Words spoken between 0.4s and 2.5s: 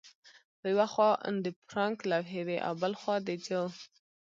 په یوه خوا د فرانک لوحې